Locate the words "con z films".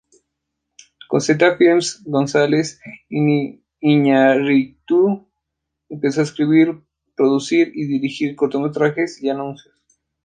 1.07-2.01